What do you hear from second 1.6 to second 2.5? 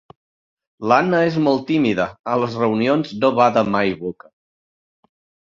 tímida; a